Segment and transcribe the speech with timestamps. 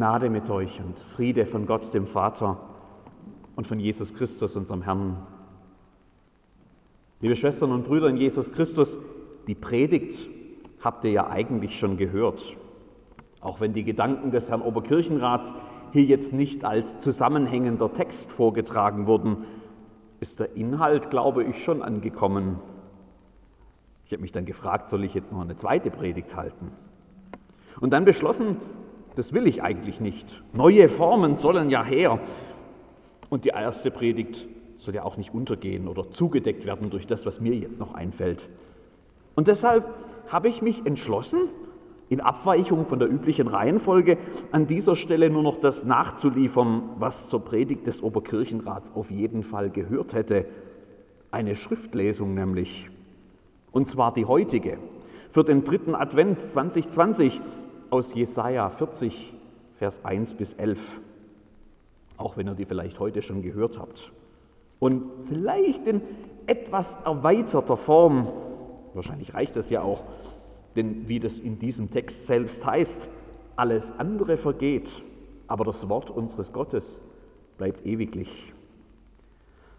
[0.00, 2.58] Gnade mit euch und Friede von Gott, dem Vater
[3.54, 5.18] und von Jesus Christus, unserem Herrn.
[7.20, 8.96] Liebe Schwestern und Brüder in Jesus Christus,
[9.46, 10.26] die Predigt
[10.82, 12.42] habt ihr ja eigentlich schon gehört.
[13.42, 15.52] Auch wenn die Gedanken des Herrn Oberkirchenrats
[15.92, 19.44] hier jetzt nicht als zusammenhängender Text vorgetragen wurden,
[20.18, 22.58] ist der Inhalt, glaube ich, schon angekommen.
[24.06, 26.72] Ich habe mich dann gefragt, soll ich jetzt noch eine zweite Predigt halten?
[27.80, 28.56] Und dann beschlossen,
[29.16, 30.40] das will ich eigentlich nicht.
[30.52, 32.20] Neue Formen sollen ja her.
[33.28, 34.46] Und die erste Predigt
[34.76, 38.48] soll ja auch nicht untergehen oder zugedeckt werden durch das, was mir jetzt noch einfällt.
[39.34, 39.84] Und deshalb
[40.28, 41.48] habe ich mich entschlossen,
[42.08, 44.18] in Abweichung von der üblichen Reihenfolge
[44.50, 49.70] an dieser Stelle nur noch das nachzuliefern, was zur Predigt des Oberkirchenrats auf jeden Fall
[49.70, 50.46] gehört hätte.
[51.30, 52.90] Eine Schriftlesung nämlich.
[53.70, 54.78] Und zwar die heutige
[55.30, 57.40] für den dritten Advent 2020
[57.90, 59.34] aus Jesaja 40,
[59.78, 60.78] Vers 1 bis 11.
[62.16, 64.12] Auch wenn ihr die vielleicht heute schon gehört habt.
[64.78, 66.02] Und vielleicht in
[66.46, 68.28] etwas erweiterter Form,
[68.94, 70.02] wahrscheinlich reicht das ja auch,
[70.76, 73.08] denn wie das in diesem Text selbst heißt,
[73.56, 74.90] alles andere vergeht,
[75.46, 77.00] aber das Wort unseres Gottes
[77.58, 78.52] bleibt ewiglich.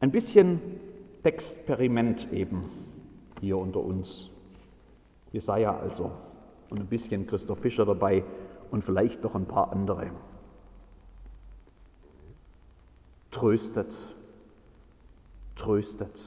[0.00, 0.60] Ein bisschen
[1.22, 2.64] Experiment eben
[3.40, 4.28] hier unter uns.
[5.32, 6.10] Jesaja also
[6.72, 8.24] und ein bisschen Christoph Fischer dabei
[8.70, 10.10] und vielleicht noch ein paar andere.
[13.30, 13.92] Tröstet,
[15.54, 16.22] tröstet.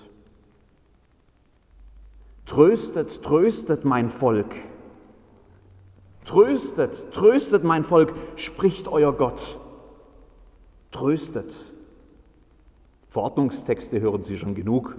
[2.46, 4.54] Tröstet, tröstet mein Volk.
[6.26, 9.59] Tröstet, tröstet mein Volk, spricht euer Gott.
[10.92, 11.56] Tröstet.
[13.09, 14.96] Verordnungstexte hören Sie schon genug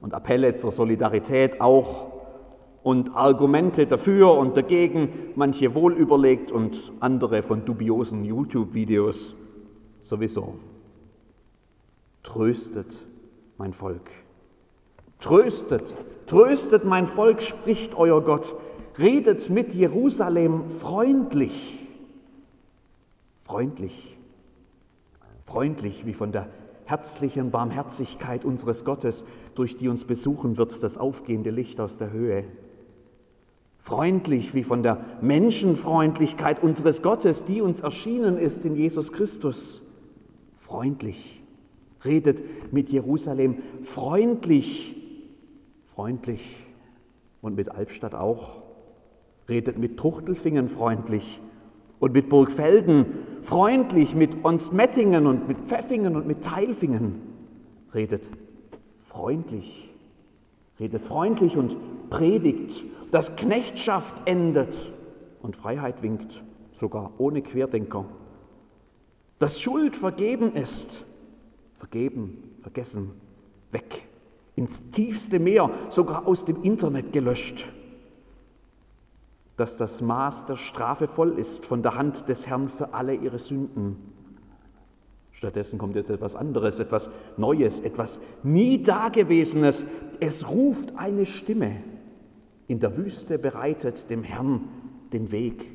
[0.00, 2.15] und Appelle zur Solidarität auch
[2.86, 9.34] und Argumente dafür und dagegen, manche wohl überlegt und andere von dubiosen YouTube-Videos
[10.04, 10.54] sowieso.
[12.22, 12.96] Tröstet
[13.58, 14.08] mein Volk.
[15.18, 15.92] Tröstet,
[16.28, 18.54] tröstet mein Volk, spricht euer Gott.
[19.00, 21.88] Redet mit Jerusalem freundlich.
[23.42, 24.16] Freundlich.
[25.44, 26.50] Freundlich wie von der
[26.84, 29.24] herzlichen Barmherzigkeit unseres Gottes,
[29.56, 32.44] durch die uns besuchen wird das aufgehende Licht aus der Höhe.
[33.86, 39.80] Freundlich wie von der Menschenfreundlichkeit unseres Gottes, die uns erschienen ist in Jesus Christus.
[40.58, 41.40] Freundlich.
[42.04, 44.96] Redet mit Jerusalem freundlich
[45.94, 46.42] freundlich
[47.42, 48.62] und mit Albstadt auch.
[49.48, 51.40] Redet mit Truchtelfingen freundlich
[52.00, 53.06] und mit Burgfelden
[53.44, 57.22] freundlich, mit Onsmettingen und mit Pfeffingen und mit Teilfingen.
[57.94, 58.28] Redet
[59.08, 59.85] freundlich.
[60.78, 61.76] Redet freundlich und
[62.10, 64.92] predigt, dass Knechtschaft endet
[65.42, 66.42] und Freiheit winkt,
[66.80, 68.04] sogar ohne Querdenker.
[69.38, 71.04] Dass Schuld vergeben ist,
[71.78, 73.12] vergeben, vergessen,
[73.72, 74.06] weg
[74.56, 77.64] ins tiefste Meer, sogar aus dem Internet gelöscht.
[79.58, 83.38] Dass das Maß der Strafe voll ist von der Hand des Herrn für alle ihre
[83.38, 84.15] Sünden.
[85.36, 89.84] Stattdessen kommt jetzt etwas anderes, etwas Neues, etwas nie Dagewesenes.
[90.18, 91.76] Es ruft eine Stimme.
[92.68, 94.62] In der Wüste bereitet dem Herrn
[95.12, 95.66] den Weg.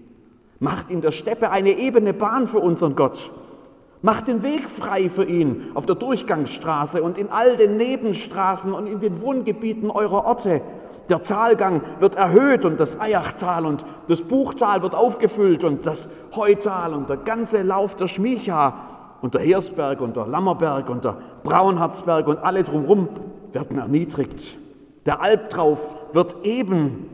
[0.60, 3.32] Macht in der Steppe eine ebene Bahn für unseren Gott.
[4.02, 8.88] Macht den Weg frei für ihn auf der Durchgangsstraße und in all den Nebenstraßen und
[8.88, 10.62] in den Wohngebieten eurer Orte.
[11.08, 16.96] Der Talgang wird erhöht und das Eyachtal und das Buchtal wird aufgefüllt und das Heutal
[16.96, 18.91] und der ganze Lauf der Schmicha
[19.22, 23.08] und der Heersberg und der Lammerberg und der Braunharzberg und alle drumherum
[23.54, 24.58] werden erniedrigt.
[25.06, 25.80] Der Albtrauf
[26.14, 27.08] wird eben.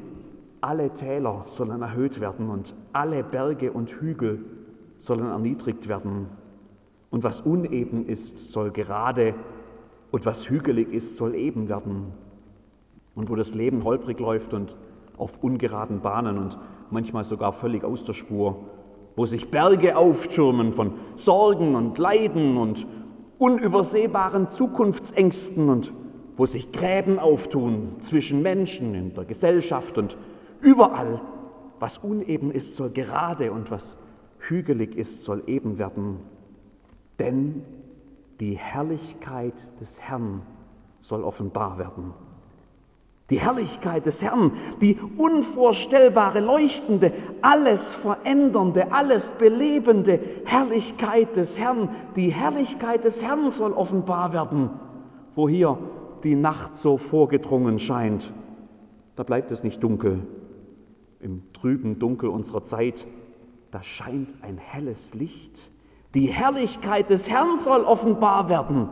[0.59, 4.43] Alle Täler sollen erhöht werden und alle Berge und Hügel
[4.97, 6.27] sollen erniedrigt werden.
[7.11, 9.35] Und was uneben ist, soll gerade
[10.11, 12.11] und was hügelig ist, soll eben werden.
[13.13, 14.75] Und wo das Leben holprig läuft und
[15.17, 16.57] auf ungeraden Bahnen und
[16.89, 18.57] manchmal sogar völlig aus der Spur,
[19.17, 22.87] wo sich Berge auftürmen von Sorgen und Leiden und
[23.39, 25.91] unübersehbaren Zukunftsängsten und
[26.37, 30.15] wo sich Gräben auftun zwischen Menschen in der Gesellschaft und
[30.61, 31.19] überall,
[31.79, 33.97] was uneben ist, soll gerade und was
[34.39, 36.19] hügelig ist, soll eben werden
[37.19, 37.63] denn
[38.39, 40.41] die Herrlichkeit des Herrn
[40.99, 42.13] soll offenbar werden.
[43.29, 52.29] Die Herrlichkeit des Herrn, die unvorstellbare, leuchtende, alles verändernde, alles belebende Herrlichkeit des Herrn, die
[52.29, 54.69] Herrlichkeit des Herrn soll offenbar werden.
[55.35, 55.77] Wo hier
[56.23, 58.31] die Nacht so vorgedrungen scheint,
[59.17, 60.25] da bleibt es nicht dunkel.
[61.19, 63.05] Im trüben Dunkel unserer Zeit,
[63.71, 65.69] da scheint ein helles Licht.
[66.13, 68.87] Die Herrlichkeit des Herrn soll offenbar werden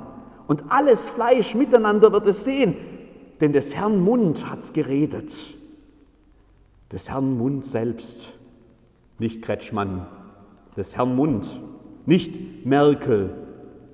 [0.47, 2.75] und alles Fleisch miteinander wird es sehen,
[3.41, 5.35] denn des Herrn Mund hat's geredet.
[6.91, 8.17] Des Herrn Mund selbst,
[9.19, 10.05] nicht Kretschmann,
[10.77, 11.61] des Herrn Mund,
[12.05, 13.31] nicht Merkel,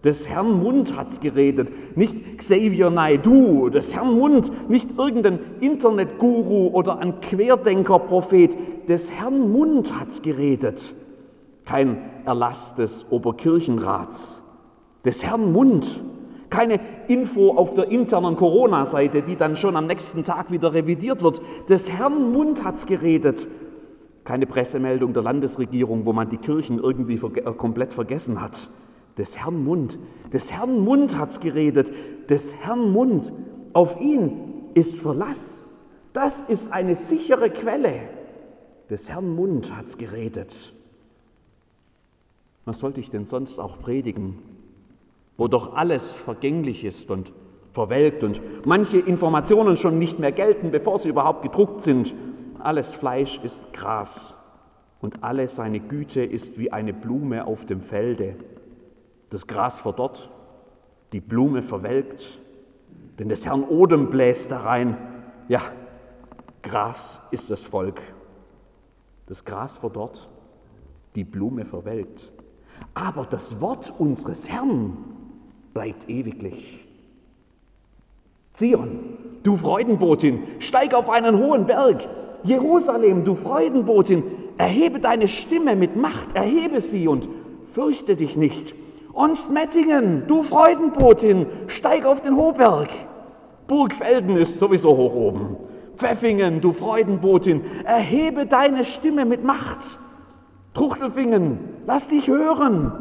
[0.03, 6.97] des Herrn Mund hat's geredet, nicht Xavier Naidu, des Herrn Mund, nicht irgendein Internetguru oder
[6.99, 10.95] ein Querdenkerprophet, des Herrn Mund hat's geredet.
[11.65, 14.41] Kein Erlass des Oberkirchenrats,
[15.05, 16.03] des Herrn Mund.
[16.51, 21.41] Keine Info auf der internen Corona-Seite, die dann schon am nächsten Tag wieder revidiert wird.
[21.69, 23.47] Des Herrn Mund hat's geredet.
[24.25, 28.69] Keine Pressemeldung der Landesregierung, wo man die Kirchen irgendwie äh, komplett vergessen hat.
[29.17, 29.97] Des Herrn Mund,
[30.33, 31.91] des Herrn Mund hat's geredet,
[32.29, 33.31] des Herrn Mund.
[33.71, 34.33] Auf ihn
[34.73, 35.65] ist Verlass.
[36.11, 38.01] Das ist eine sichere Quelle.
[38.89, 40.53] Des Herrn Mund hat's geredet.
[42.65, 44.39] Was sollte ich denn sonst auch predigen,
[45.41, 47.33] wo doch alles vergänglich ist und
[47.73, 52.13] verwelkt und manche Informationen schon nicht mehr gelten, bevor sie überhaupt gedruckt sind.
[52.59, 54.35] Alles Fleisch ist Gras
[54.99, 58.35] und alle seine Güte ist wie eine Blume auf dem Felde.
[59.31, 60.29] Das Gras verdorrt,
[61.11, 62.39] die Blume verwelkt,
[63.17, 64.95] denn des Herrn Odem bläst da rein.
[65.47, 65.61] Ja,
[66.61, 67.99] Gras ist das Volk.
[69.25, 70.29] Das Gras verdorrt,
[71.15, 72.31] die Blume verwelkt.
[72.93, 74.97] Aber das Wort unseres Herrn
[75.73, 76.79] bleibt ewiglich.
[78.53, 82.07] Zion, du Freudenbotin, steig auf einen hohen Berg.
[82.43, 84.23] Jerusalem, du Freudenbotin,
[84.57, 87.27] erhebe deine Stimme mit Macht, erhebe sie und
[87.73, 88.75] fürchte dich nicht.
[89.13, 92.89] Und Mettingen, du Freudenbotin, steig auf den Hochberg.
[93.67, 95.57] Burgfelden ist sowieso hoch oben.
[95.97, 99.97] Pfeffingen, du Freudenbotin, erhebe deine Stimme mit Macht.
[100.73, 102.91] Truchtelfingen, lass dich hören.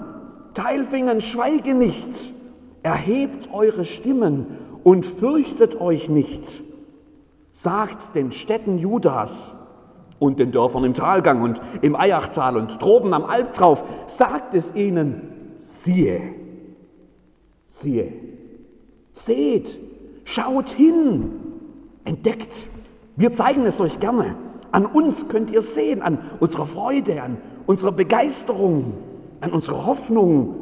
[0.54, 2.34] Teilfingen, schweige nicht.
[2.82, 4.46] Erhebt eure Stimmen
[4.84, 6.62] und fürchtet euch nicht.
[7.52, 9.54] Sagt den Städten Judas
[10.18, 14.74] und den Dörfern im Talgang und im Eiachtal und droben am Alp drauf, sagt es
[14.74, 16.20] ihnen, siehe,
[17.68, 18.12] siehe,
[19.12, 19.78] seht,
[20.24, 21.32] schaut hin,
[22.04, 22.66] entdeckt.
[23.16, 24.36] Wir zeigen es euch gerne.
[24.72, 28.94] An uns könnt ihr sehen, an unserer Freude, an unserer Begeisterung,
[29.40, 30.54] an unserer Hoffnung,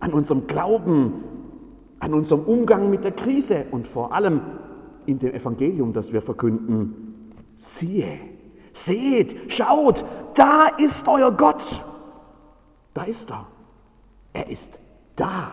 [0.00, 1.24] an unserem Glauben,
[2.00, 4.40] an unserem Umgang mit der Krise und vor allem
[5.06, 7.32] in dem Evangelium, das wir verkünden.
[7.58, 8.18] Siehe,
[8.72, 10.04] seht, schaut,
[10.34, 11.84] da ist euer Gott.
[12.94, 13.46] Da ist er.
[14.32, 14.78] Er ist
[15.16, 15.52] da.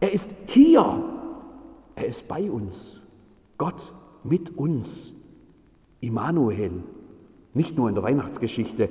[0.00, 1.04] Er ist hier.
[1.94, 3.00] Er ist bei uns.
[3.58, 3.92] Gott
[4.24, 5.14] mit uns.
[6.00, 6.82] Immanuel.
[7.54, 8.88] Nicht nur in der Weihnachtsgeschichte,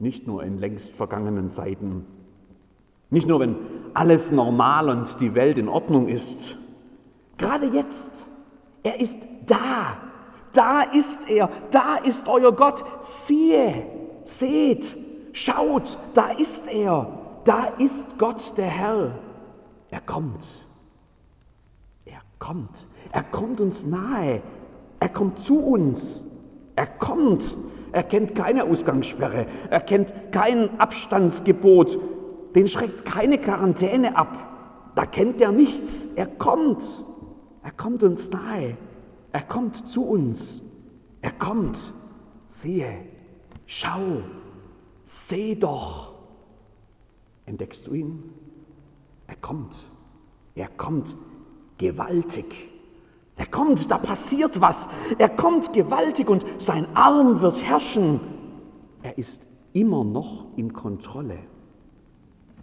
[0.00, 2.04] nicht nur in längst vergangenen Zeiten.
[3.10, 3.56] Nicht nur, wenn
[3.94, 6.56] alles normal und die Welt in Ordnung ist.
[7.38, 8.24] Gerade jetzt.
[8.82, 9.96] Er ist da.
[10.52, 11.48] Da ist er.
[11.70, 12.84] Da ist euer Gott.
[13.02, 13.86] Siehe,
[14.24, 14.96] seht,
[15.32, 17.18] schaut, da ist er.
[17.44, 19.18] Da ist Gott der Herr.
[19.90, 20.46] Er kommt.
[22.04, 22.86] Er kommt.
[23.12, 24.42] Er kommt uns nahe.
[25.00, 26.24] Er kommt zu uns.
[26.76, 27.56] Er kommt.
[27.92, 29.46] Er kennt keine Ausgangssperre.
[29.70, 31.98] Er kennt kein Abstandsgebot.
[32.54, 34.38] Den schreckt keine Quarantäne ab.
[34.94, 36.06] Da kennt er nichts.
[36.14, 36.82] Er kommt.
[37.62, 38.76] Er kommt uns nahe.
[39.32, 40.62] Er kommt zu uns.
[41.20, 41.78] Er kommt.
[42.48, 42.98] Siehe,
[43.66, 44.22] schau,
[45.04, 46.12] seh doch.
[47.46, 48.22] Entdeckst du ihn?
[49.26, 49.74] Er kommt.
[50.54, 51.16] Er kommt
[51.78, 52.70] gewaltig.
[53.36, 54.88] Er kommt, da passiert was.
[55.18, 58.20] Er kommt gewaltig und sein Arm wird herrschen.
[59.02, 61.38] Er ist immer noch in Kontrolle.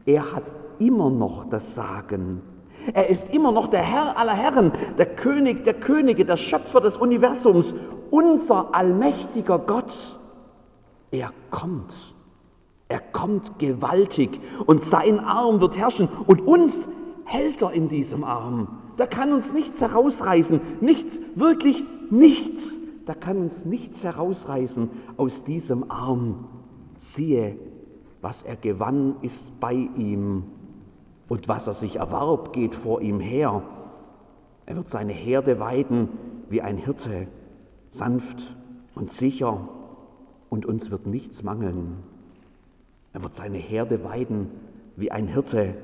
[0.05, 2.41] Er hat immer noch das Sagen.
[2.93, 6.97] Er ist immer noch der Herr aller Herren, der König der Könige, der Schöpfer des
[6.97, 7.75] Universums,
[8.09, 10.17] unser allmächtiger Gott.
[11.11, 11.93] Er kommt.
[12.87, 16.89] Er kommt gewaltig und sein Arm wird herrschen und uns
[17.23, 18.67] hält er in diesem Arm.
[18.97, 22.79] Da kann uns nichts herausreißen, nichts, wirklich nichts.
[23.05, 26.45] Da kann uns nichts herausreißen aus diesem Arm.
[26.97, 27.57] Siehe,
[28.21, 30.43] was er gewann, ist bei ihm
[31.27, 33.63] und was er sich erwarb, geht vor ihm her.
[34.65, 36.09] Er wird seine Herde weiden
[36.49, 37.27] wie ein Hirte,
[37.89, 38.55] sanft
[38.95, 39.67] und sicher,
[40.49, 42.03] und uns wird nichts mangeln.
[43.13, 44.51] Er wird seine Herde weiden
[44.97, 45.75] wie ein Hirte,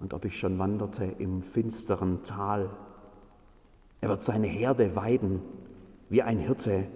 [0.00, 2.70] und ob ich schon wanderte im finsteren Tal.
[4.00, 5.40] Er wird seine Herde weiden
[6.08, 6.88] wie ein Hirte.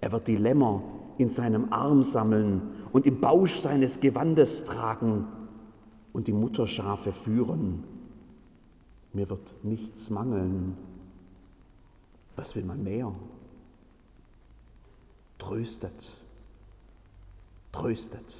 [0.00, 0.82] Er wird die Lämmer
[1.18, 5.26] in seinem Arm sammeln und im Bausch seines Gewandes tragen
[6.12, 7.84] und die Mutterschafe führen.
[9.12, 10.76] Mir wird nichts mangeln.
[12.36, 13.12] Was will man mehr?
[15.38, 16.10] Tröstet,
[17.72, 18.36] tröstet,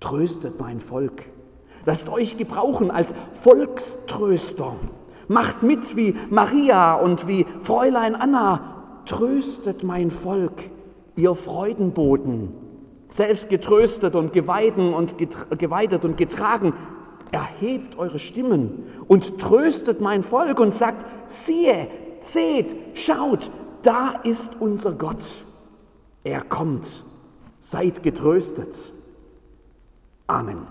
[0.00, 1.24] tröstet mein Volk.
[1.84, 4.76] Lasst euch gebrauchen als Volkströster.
[5.28, 9.02] Macht mit wie Maria und wie Fräulein Anna.
[9.06, 10.70] Tröstet mein Volk,
[11.16, 12.52] ihr Freudenboten.
[13.08, 15.16] Selbst getröstet und und
[15.58, 16.72] geweidet und getragen.
[17.30, 21.88] Erhebt eure Stimmen und tröstet mein Volk und sagt, siehe,
[22.20, 23.50] seht, schaut,
[23.82, 25.24] da ist unser Gott.
[26.22, 27.04] Er kommt.
[27.60, 28.92] Seid getröstet.
[30.26, 30.66] Amen.